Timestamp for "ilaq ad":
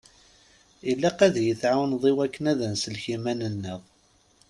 0.91-1.35